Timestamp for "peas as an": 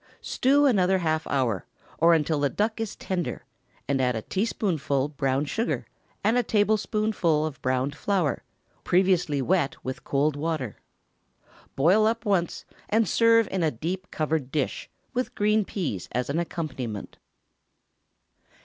15.63-16.39